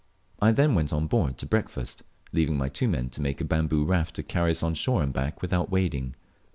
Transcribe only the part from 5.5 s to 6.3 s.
wading.